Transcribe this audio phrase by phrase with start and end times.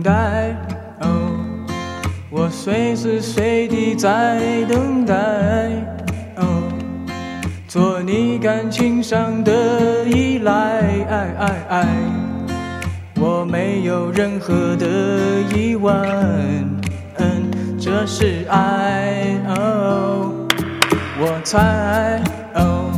[0.00, 0.56] 等待。
[1.00, 1.30] 哦，
[2.30, 5.14] 我随时随地在等待。
[6.36, 6.62] 哦，
[7.68, 10.82] 做你感情上的依赖。
[13.22, 14.86] 我没有任何的
[15.54, 15.94] 疑问，
[17.78, 19.38] 这是爱。
[19.48, 20.32] 哦，
[21.20, 22.22] 我猜。
[22.54, 22.90] 哦，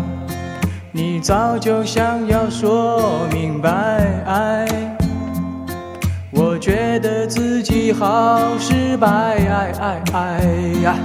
[0.92, 4.71] 你早就想要说明白。
[7.92, 10.44] 好失败，哎哎哎
[10.82, 10.96] 呀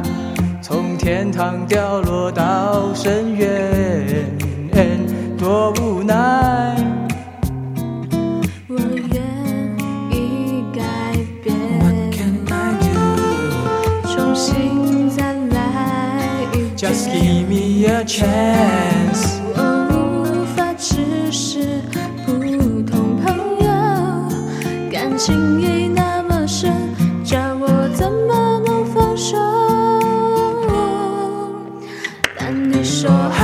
[0.62, 4.06] 从天堂掉落到深渊，
[5.38, 6.76] 多无奈。
[8.68, 9.22] 我愿
[10.12, 10.82] 意改
[11.44, 11.54] 变，
[14.04, 16.48] 重新再来。
[16.76, 19.40] Just give me a chance。
[19.56, 19.60] 我
[19.92, 21.82] 无法只是
[22.26, 22.32] 普
[22.84, 23.26] 通朋
[23.60, 23.68] 友，
[24.92, 26.07] 感情已难
[26.48, 26.72] 那么深，
[27.26, 29.36] 叫我怎么能放手？
[32.40, 33.44] 但你说 Hi,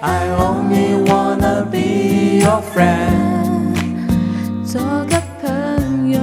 [0.00, 3.74] I only wanna be your friend。
[4.64, 6.20] 做个朋友，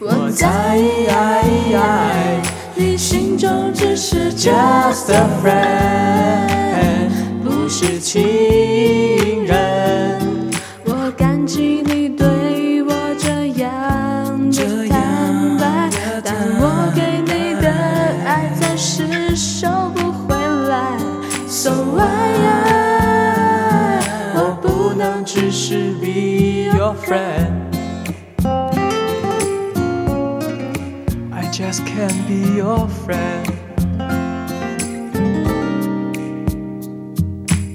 [0.00, 2.40] 我在在
[2.74, 7.10] 你心中只是 Just a friend，
[7.44, 8.22] 不是情
[24.34, 27.50] 我不能只是 be your friend。
[31.30, 33.50] I just can't be your friend。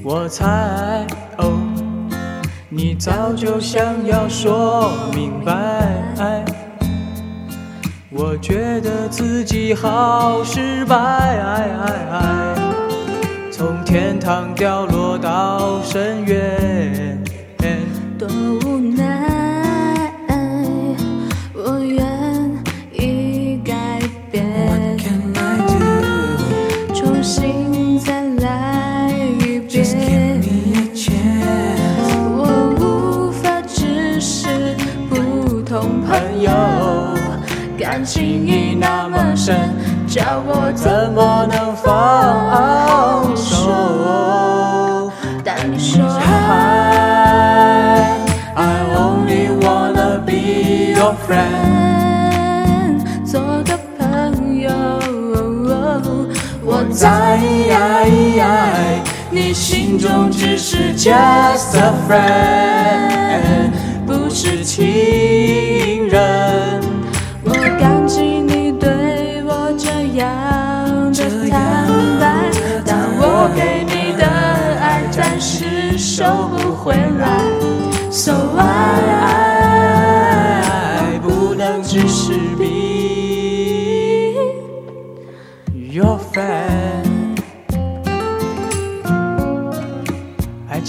[0.04, 1.06] 我猜，
[1.38, 1.60] 哦，
[2.70, 5.54] 你早就想要说明白。
[8.10, 11.38] 我觉得自己好失败，
[13.58, 17.24] 从天堂掉落到深渊。
[18.16, 18.28] 多
[18.64, 20.14] 无奈，
[21.56, 22.06] 我愿
[22.94, 24.00] 意改
[24.32, 24.46] 变，
[26.94, 29.84] 重新再来一遍。
[32.38, 34.76] 我无法只是
[35.10, 36.52] 普通朋友，
[37.76, 39.74] 感情已那么深，
[40.18, 45.12] 叫我怎么能放手？
[45.44, 46.26] 但你说 Hi,
[48.56, 53.06] I only wanna be your friend。
[53.24, 54.72] 做个朋友，
[56.66, 57.40] 我在
[57.70, 58.10] 在
[59.30, 63.70] 你心中只是 just a friend，
[64.08, 64.84] 不是情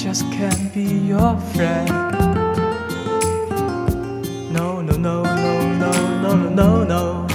[0.09, 1.91] just can't be your friend.
[4.51, 5.91] No, no, no, no, no,
[6.23, 7.27] no, no, no, no.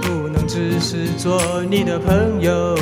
[0.00, 1.38] 不能只是做
[1.68, 2.74] 你的朋友，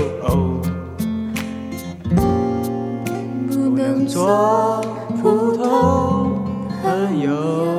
[3.48, 4.80] 不能做
[5.20, 6.44] 普通
[6.80, 7.75] 朋友。